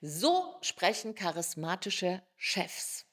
[0.00, 3.06] So sprechen charismatische Chefs.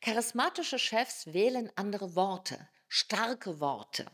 [0.00, 4.06] Charismatische Chefs wählen andere Worte, starke Worte.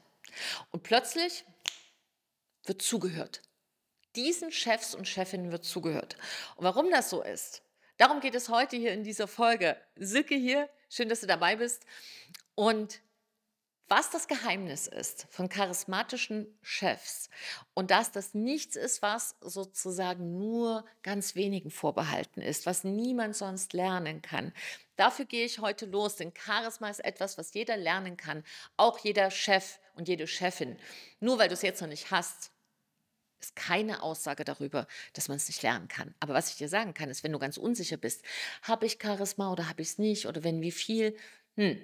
[0.70, 1.44] Und plötzlich
[2.64, 3.42] wird zugehört.
[4.16, 6.16] Diesen Chefs und Chefinnen wird zugehört.
[6.56, 7.62] Und warum das so ist,
[7.96, 9.76] darum geht es heute hier in dieser Folge.
[9.96, 11.84] Silke hier, schön, dass du dabei bist.
[12.54, 13.00] Und
[13.88, 17.28] was das Geheimnis ist von charismatischen Chefs
[17.74, 23.74] und dass das nichts ist, was sozusagen nur ganz wenigen vorbehalten ist, was niemand sonst
[23.74, 24.52] lernen kann.
[24.96, 28.42] Dafür gehe ich heute los, denn Charisma ist etwas, was jeder lernen kann,
[28.76, 30.78] auch jeder Chef und jede Chefin.
[31.20, 32.52] Nur weil du es jetzt noch nicht hast,
[33.40, 36.14] ist keine Aussage darüber, dass man es nicht lernen kann.
[36.20, 38.24] Aber was ich dir sagen kann, ist, wenn du ganz unsicher bist,
[38.62, 41.16] habe ich Charisma oder habe ich es nicht oder wenn wie viel,
[41.56, 41.78] hm,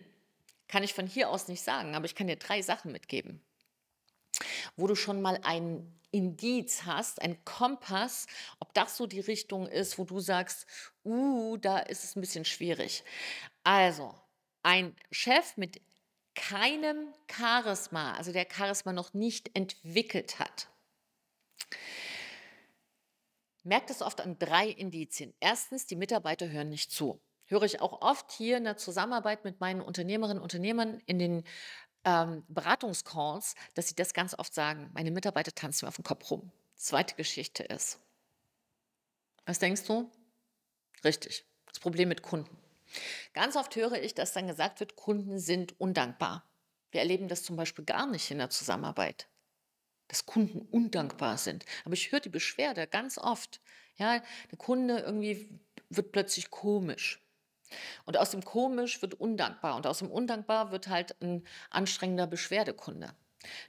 [0.70, 3.42] kann ich von hier aus nicht sagen, aber ich kann dir drei Sachen mitgeben,
[4.76, 8.28] wo du schon mal ein Indiz hast, ein Kompass,
[8.60, 10.66] ob das so die Richtung ist, wo du sagst,
[11.04, 13.02] uh, da ist es ein bisschen schwierig.
[13.64, 14.14] Also,
[14.62, 15.80] ein Chef mit
[16.36, 20.68] keinem Charisma, also der Charisma noch nicht entwickelt hat,
[23.64, 25.34] merkt es oft an drei Indizien.
[25.40, 27.20] Erstens, die Mitarbeiter hören nicht zu
[27.50, 31.44] höre ich auch oft hier in der Zusammenarbeit mit meinen Unternehmerinnen und Unternehmern in den
[32.04, 36.30] ähm, Beratungscalls, dass sie das ganz oft sagen, meine Mitarbeiter tanzen mir auf dem Kopf
[36.30, 36.50] rum.
[36.76, 37.98] Zweite Geschichte ist,
[39.44, 40.10] was denkst du?
[41.04, 42.56] Richtig, das Problem mit Kunden.
[43.34, 46.44] Ganz oft höre ich, dass dann gesagt wird, Kunden sind undankbar.
[46.90, 49.28] Wir erleben das zum Beispiel gar nicht in der Zusammenarbeit,
[50.08, 51.64] dass Kunden undankbar sind.
[51.84, 53.60] Aber ich höre die Beschwerde ganz oft.
[53.96, 57.20] Ja, der Kunde irgendwie wird plötzlich komisch.
[58.04, 63.14] Und aus dem komisch wird undankbar und aus dem undankbar wird halt ein anstrengender Beschwerdekunde.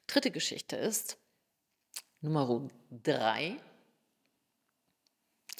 [0.07, 1.17] Dritte Geschichte ist
[2.21, 2.69] Nummer
[3.03, 3.57] drei.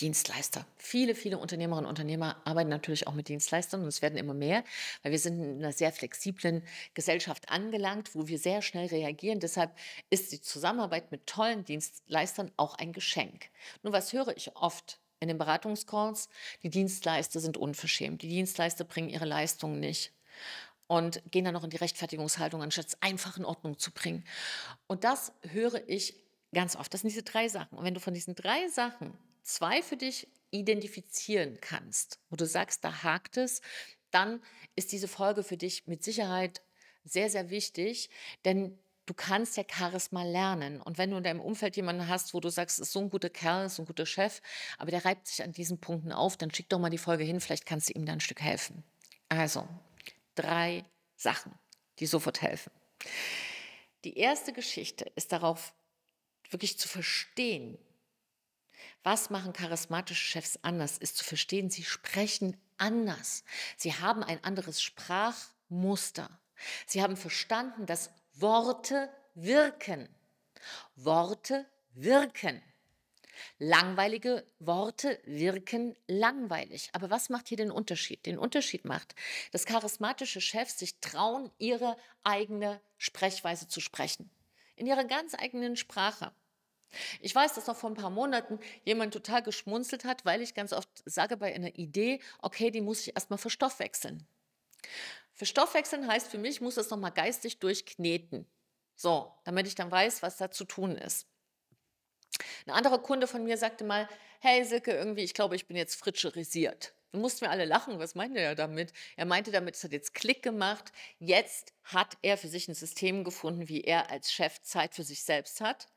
[0.02, 0.66] Dienstleister.
[0.78, 4.64] Viele, viele Unternehmerinnen und Unternehmer arbeiten natürlich auch mit Dienstleistern und es werden immer mehr,
[5.03, 6.64] weil wir sind in einer sehr flexiblen
[6.95, 9.40] Gesellschaft angelangt, wo wir sehr schnell reagieren.
[9.40, 9.78] Deshalb
[10.09, 13.50] ist die Zusammenarbeit mit tollen Dienstleistern auch ein Geschenk.
[13.84, 15.00] Nur was höre ich oft?
[15.21, 16.27] In den Beratungscalls,
[16.63, 18.21] die Dienstleister sind unverschämt.
[18.23, 20.11] Die Dienstleister bringen ihre Leistungen nicht
[20.87, 24.25] und gehen dann noch in die Rechtfertigungshaltung, anstatt es einfach in Ordnung zu bringen.
[24.87, 26.15] Und das höre ich
[26.53, 26.93] ganz oft.
[26.93, 27.77] Das sind diese drei Sachen.
[27.77, 32.83] Und wenn du von diesen drei Sachen zwei für dich identifizieren kannst, wo du sagst,
[32.83, 33.61] da hakt es,
[34.09, 34.41] dann
[34.75, 36.61] ist diese Folge für dich mit Sicherheit
[37.03, 38.09] sehr, sehr wichtig,
[38.43, 38.77] denn
[39.11, 40.81] du kannst ja Charisma lernen.
[40.81, 43.29] Und wenn du in deinem Umfeld jemanden hast, wo du sagst, ist so ein guter
[43.29, 44.41] Kerl, ist so ein guter Chef,
[44.77, 47.41] aber der reibt sich an diesen Punkten auf, dann schick doch mal die Folge hin,
[47.41, 48.85] vielleicht kannst du ihm da ein Stück helfen.
[49.27, 49.67] Also,
[50.35, 50.85] drei
[51.17, 51.51] Sachen,
[52.00, 52.71] die sofort helfen.
[54.05, 55.73] Die erste Geschichte ist darauf
[56.50, 57.77] wirklich zu verstehen,
[59.03, 63.44] was machen charismatische Chefs anders, ist zu verstehen, sie sprechen anders.
[63.75, 66.29] Sie haben ein anderes Sprachmuster.
[66.85, 70.08] Sie haben verstanden, dass Worte wirken.
[70.96, 72.62] Worte wirken.
[73.59, 76.90] Langweilige Worte wirken langweilig.
[76.94, 78.25] Aber was macht hier den Unterschied?
[78.25, 79.16] Den Unterschied macht,
[79.52, 84.30] dass charismatische Chefs sich trauen, ihre eigene Sprechweise zu sprechen.
[84.75, 86.31] In ihrer ganz eigenen Sprache.
[87.22, 90.74] Ich weiß, dass noch vor ein paar Monaten jemand total geschmunzelt hat, weil ich ganz
[90.74, 94.25] oft sage bei einer Idee, okay, die muss ich erstmal verstoffwechseln.
[95.34, 98.46] Verstoffwechseln heißt für mich, muss das nochmal geistig durchkneten.
[98.96, 101.28] So, damit ich dann weiß, was da zu tun ist.
[102.66, 104.08] Ein anderer Kunde von mir sagte mal,
[104.40, 106.94] hey Silke, irgendwie, ich glaube, ich bin jetzt fritschurisiert.
[107.12, 108.00] Da mussten wir alle lachen.
[108.00, 108.94] Was meinte er damit?
[109.18, 110.92] Er meinte damit, es hat jetzt Klick gemacht.
[111.19, 115.24] Jetzt hat er für sich ein System gefunden, wie er als Chef Zeit für sich
[115.24, 115.88] selbst hat,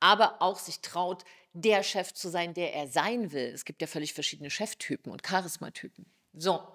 [0.00, 3.50] aber auch sich traut, der Chef zu sein, der er sein will.
[3.52, 6.06] Es gibt ja völlig verschiedene Cheftypen und Charismatypen.
[6.32, 6.66] So.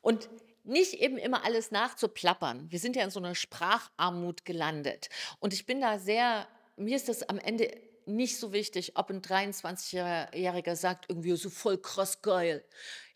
[0.00, 0.28] Und
[0.64, 2.70] nicht eben immer alles nachzuplappern.
[2.70, 5.08] Wir sind ja in so einer Spracharmut gelandet.
[5.38, 6.46] Und ich bin da sehr,
[6.76, 7.70] mir ist das am Ende
[8.06, 12.64] nicht so wichtig, ob ein 23-Jähriger sagt, irgendwie so voll krass geil.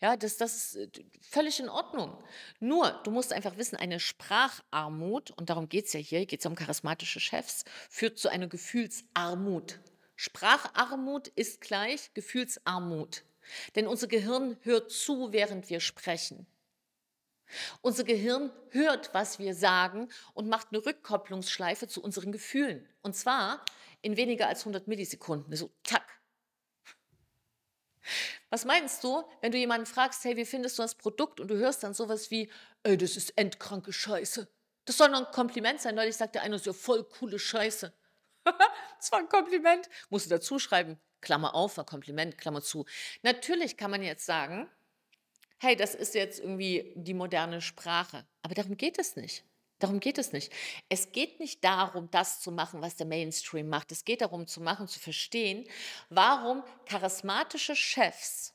[0.01, 0.89] Ja, das, das ist äh,
[1.21, 2.17] völlig in Ordnung.
[2.59, 6.45] Nur, du musst einfach wissen, eine Spracharmut, und darum geht es ja hier, geht es
[6.45, 9.79] um charismatische Chefs, führt zu einer Gefühlsarmut.
[10.15, 13.23] Spracharmut ist gleich Gefühlsarmut.
[13.75, 16.47] Denn unser Gehirn hört zu, während wir sprechen.
[17.81, 22.87] Unser Gehirn hört, was wir sagen und macht eine Rückkopplungsschleife zu unseren Gefühlen.
[23.01, 23.63] Und zwar
[24.01, 25.55] in weniger als 100 Millisekunden.
[25.55, 26.03] So, tack.
[28.49, 31.39] Was meinst du, wenn du jemanden fragst, hey, wie findest du das Produkt?
[31.39, 32.49] Und du hörst dann sowas wie,
[32.83, 34.47] ey, das ist endkranke Scheiße.
[34.85, 35.95] Das soll noch ein Kompliment sein.
[35.95, 37.93] Neulich sagte einer, das ist ja voll coole Scheiße.
[38.45, 39.89] das war ein Kompliment.
[40.09, 42.85] Musst du dazu schreiben, Klammer auf, war Kompliment, Klammer zu.
[43.21, 44.69] Natürlich kann man jetzt sagen,
[45.59, 48.25] hey, das ist jetzt irgendwie die moderne Sprache.
[48.41, 49.43] Aber darum geht es nicht.
[49.79, 50.51] Darum geht es nicht.
[50.89, 53.91] Es geht nicht darum, das zu machen, was der Mainstream macht.
[53.91, 55.67] Es geht darum, zu machen, zu verstehen,
[56.09, 58.53] warum charismatische Chefs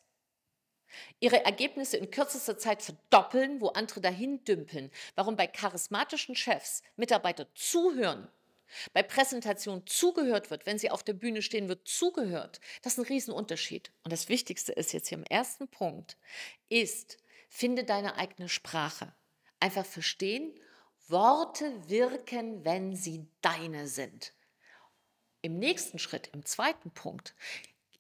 [1.20, 4.90] ihre Ergebnisse in kürzester Zeit verdoppeln, wo andere dahin dümpeln.
[5.14, 8.28] Warum bei charismatischen Chefs Mitarbeiter zuhören,
[8.92, 12.60] bei Präsentationen zugehört wird, wenn sie auf der Bühne stehen, wird zugehört.
[12.82, 13.92] Das ist ein Riesenunterschied.
[14.04, 16.16] Und das Wichtigste ist jetzt hier im ersten Punkt,
[16.68, 19.14] ist, finde deine eigene Sprache.
[19.60, 20.52] Einfach verstehen,
[21.08, 24.32] Worte wirken, wenn sie deine sind.
[25.42, 27.34] Im nächsten Schritt, im zweiten Punkt,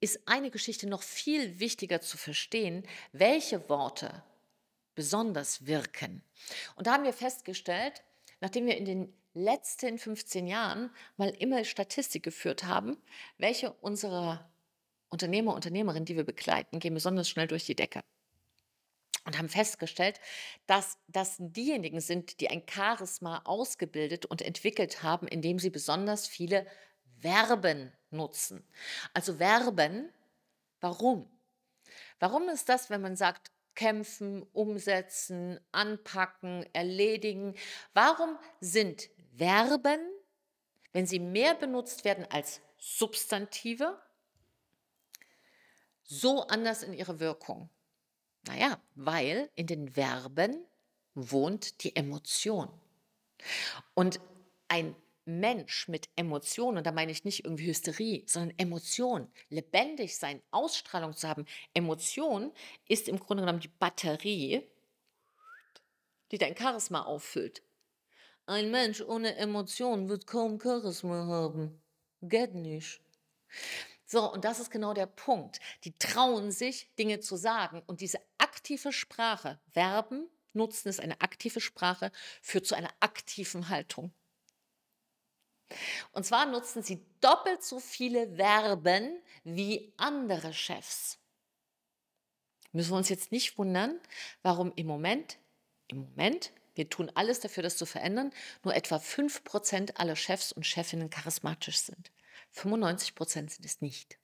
[0.00, 4.22] ist eine Geschichte noch viel wichtiger zu verstehen, welche Worte
[4.94, 6.22] besonders wirken.
[6.76, 8.02] Und da haben wir festgestellt,
[8.40, 12.96] nachdem wir in den letzten 15 Jahren mal immer Statistik geführt haben,
[13.38, 14.50] welche unserer
[15.08, 18.02] Unternehmer, Unternehmerinnen, die wir begleiten, gehen besonders schnell durch die Decke.
[19.24, 20.20] Und haben festgestellt,
[20.66, 26.66] dass das diejenigen sind, die ein Charisma ausgebildet und entwickelt haben, indem sie besonders viele
[27.20, 28.66] Verben nutzen.
[29.14, 30.10] Also Verben,
[30.80, 31.30] warum?
[32.18, 37.54] Warum ist das, wenn man sagt, kämpfen, umsetzen, anpacken, erledigen?
[37.94, 40.00] Warum sind Verben,
[40.92, 44.00] wenn sie mehr benutzt werden als Substantive,
[46.02, 47.70] so anders in ihrer Wirkung?
[48.46, 50.64] Naja, weil in den Verben
[51.14, 52.68] wohnt die Emotion.
[53.94, 54.20] Und
[54.68, 60.42] ein Mensch mit Emotionen, und da meine ich nicht irgendwie Hysterie, sondern Emotion, lebendig sein,
[60.50, 61.46] Ausstrahlung zu haben.
[61.74, 62.52] Emotion
[62.88, 64.68] ist im Grunde genommen die Batterie,
[66.32, 67.62] die dein Charisma auffüllt.
[68.46, 71.80] Ein Mensch ohne Emotion wird kaum Charisma haben.
[72.20, 73.00] Geht nicht.
[74.04, 75.60] So, und das ist genau der Punkt.
[75.84, 77.82] Die trauen sich, Dinge zu sagen.
[77.86, 82.12] Und diese aktive Sprache, Verben nutzen ist eine aktive Sprache,
[82.42, 84.12] führt zu einer aktiven Haltung.
[86.12, 91.18] Und zwar nutzen sie doppelt so viele Verben wie andere Chefs.
[92.72, 94.00] Müssen wir uns jetzt nicht wundern,
[94.42, 95.38] warum im Moment,
[95.88, 98.32] im Moment, wir tun alles dafür, das zu verändern,
[98.62, 102.10] nur etwa 5% aller Chefs und Chefinnen charismatisch sind.
[102.54, 104.18] 95% sind es nicht.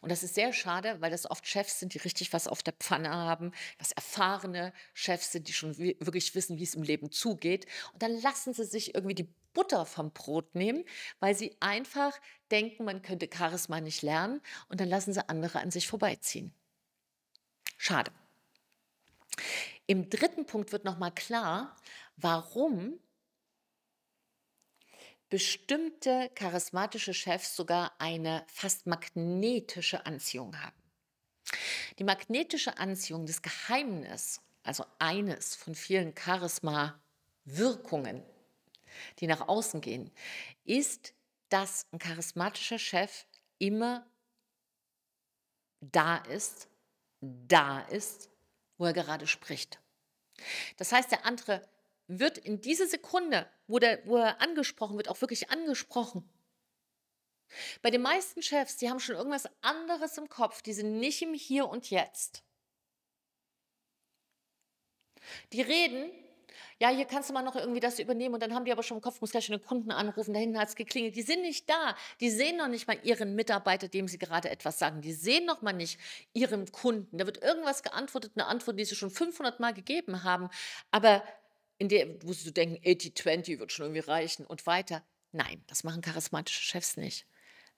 [0.00, 2.74] Und das ist sehr schade, weil das oft Chefs sind, die richtig was auf der
[2.74, 7.66] Pfanne haben, das erfahrene Chefs sind, die schon wirklich wissen, wie es im Leben zugeht.
[7.92, 10.84] Und dann lassen sie sich irgendwie die Butter vom Brot nehmen,
[11.20, 12.18] weil sie einfach
[12.50, 16.52] denken, man könnte Charisma nicht lernen und dann lassen sie andere an sich vorbeiziehen.
[17.76, 18.12] Schade.
[19.86, 21.76] Im dritten Punkt wird nochmal klar,
[22.16, 22.98] warum
[25.28, 30.76] bestimmte charismatische Chefs sogar eine fast magnetische Anziehung haben.
[31.98, 38.22] Die magnetische Anziehung des Geheimnis, also eines von vielen Charisma-Wirkungen,
[39.18, 40.10] die nach außen gehen,
[40.64, 41.14] ist,
[41.48, 43.26] dass ein charismatischer Chef
[43.58, 44.06] immer
[45.80, 46.68] da ist,
[47.20, 48.31] da ist,
[48.82, 49.78] wo er gerade spricht.
[50.76, 51.62] Das heißt, der andere
[52.08, 56.28] wird in diese Sekunde, wo, der, wo er angesprochen wird, auch wirklich angesprochen.
[57.80, 61.32] Bei den meisten Chefs, die haben schon irgendwas anderes im Kopf, die sind nicht im
[61.32, 62.42] Hier und Jetzt.
[65.52, 66.10] Die reden
[66.78, 68.98] ja, hier kannst du mal noch irgendwie das übernehmen und dann haben die aber schon
[68.98, 71.16] im Kopf, muss gleich schon den Kunden anrufen, da hinten hat es geklingelt.
[71.16, 71.96] Die sind nicht da.
[72.20, 75.00] Die sehen noch nicht mal ihren Mitarbeiter, dem sie gerade etwas sagen.
[75.00, 75.98] Die sehen noch mal nicht
[76.32, 77.18] ihren Kunden.
[77.18, 80.48] Da wird irgendwas geantwortet, eine Antwort, die sie schon 500 Mal gegeben haben,
[80.90, 81.22] aber
[81.78, 85.02] in der, wo sie denken, 80-20 wird schon irgendwie reichen und weiter.
[85.32, 87.26] Nein, das machen charismatische Chefs nicht.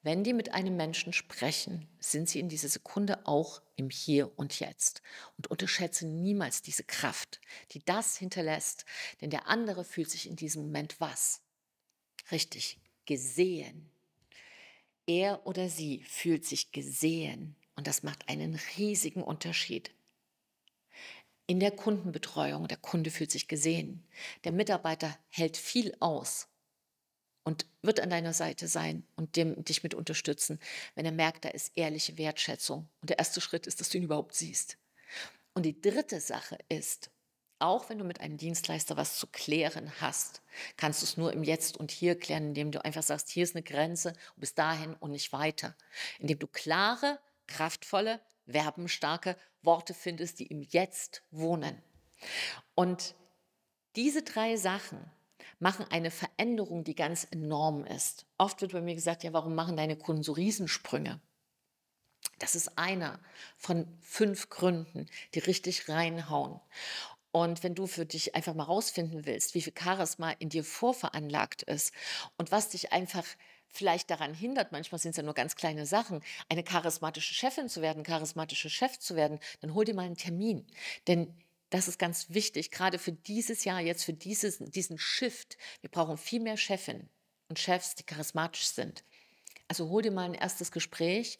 [0.04, 4.60] Wenn die mit einem Menschen sprechen, sind sie in dieser Sekunde auch im Hier und
[4.60, 5.00] Jetzt.
[5.38, 8.84] Und unterschätze niemals diese Kraft, die das hinterlässt.
[9.22, 11.40] Denn der andere fühlt sich in diesem Moment was?
[12.30, 13.88] Richtig, gesehen.
[15.06, 17.56] Er oder sie fühlt sich gesehen.
[17.74, 19.90] Und das macht einen riesigen Unterschied.
[21.46, 24.06] In der Kundenbetreuung, der Kunde fühlt sich gesehen.
[24.44, 26.48] Der Mitarbeiter hält viel aus
[27.44, 30.58] und wird an deiner Seite sein und dem, dich mit unterstützen,
[30.94, 32.88] wenn er merkt, da ist ehrliche Wertschätzung.
[33.00, 34.78] Und der erste Schritt ist, dass du ihn überhaupt siehst.
[35.52, 37.10] Und die dritte Sache ist,
[37.60, 40.42] auch wenn du mit einem Dienstleister was zu klären hast,
[40.76, 43.54] kannst du es nur im Jetzt und Hier klären, indem du einfach sagst, hier ist
[43.54, 45.76] eine Grenze, bis dahin und nicht weiter.
[46.18, 51.80] Indem du klare, kraftvolle, verbenstarke Worte findest, die im Jetzt wohnen.
[52.74, 53.14] Und
[53.96, 54.98] diese drei Sachen,
[55.58, 58.26] machen eine Veränderung, die ganz enorm ist.
[58.38, 61.20] Oft wird bei mir gesagt, ja, warum machen deine Kunden so Riesensprünge?
[62.38, 63.20] Das ist einer
[63.56, 66.60] von 5 Gründen, die richtig reinhauen.
[67.30, 71.62] Und wenn du für dich einfach mal rausfinden willst, wie viel Charisma in dir vorveranlagt
[71.62, 71.92] ist
[72.38, 73.24] und was dich einfach
[73.66, 77.82] vielleicht daran hindert, manchmal sind es ja nur ganz kleine Sachen, eine charismatische Chefin zu
[77.82, 80.64] werden, charismatische Chef zu werden, dann hol dir mal einen Termin.
[81.08, 81.34] Denn
[81.70, 85.56] das ist ganz wichtig, gerade für dieses Jahr, jetzt für dieses, diesen Shift.
[85.80, 87.08] Wir brauchen viel mehr Chefinnen
[87.48, 89.04] und Chefs, die charismatisch sind.
[89.68, 91.38] Also hol dir mal ein erstes Gespräch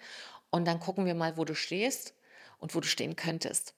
[0.50, 2.14] und dann gucken wir mal, wo du stehst
[2.59, 3.75] und wo du stehen könntest.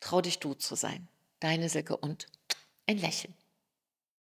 [0.00, 1.08] Trau dich du zu sein.
[1.40, 2.26] Deine Silke und
[2.86, 3.34] ein Lächeln.